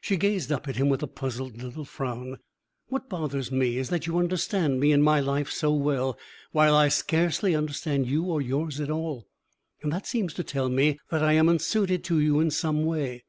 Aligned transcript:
She 0.00 0.16
gazed 0.16 0.50
up 0.50 0.68
at 0.68 0.76
him 0.76 0.88
with 0.88 1.02
a 1.02 1.06
puzzled 1.06 1.62
little 1.62 1.84
frown. 1.84 2.38
"What 2.86 3.10
bothers 3.10 3.52
me 3.52 3.76
is 3.76 3.90
that 3.90 4.06
you 4.06 4.16
understand 4.16 4.80
me 4.80 4.90
and 4.90 5.04
my 5.04 5.20
life 5.20 5.50
so 5.50 5.70
well, 5.70 6.18
while 6.52 6.74
I 6.74 6.88
scarcely 6.88 7.54
understand 7.54 8.06
you 8.06 8.22
or 8.24 8.40
yours 8.40 8.80
at 8.80 8.88
all. 8.88 9.28
That 9.82 10.06
seems 10.06 10.32
to 10.32 10.42
tell 10.44 10.70
me 10.70 10.98
that 11.10 11.22
I 11.22 11.34
am 11.34 11.50
unsuited 11.50 12.02
to 12.04 12.18
you 12.20 12.40
in 12.40 12.50
some 12.50 12.86
way. 12.86 13.24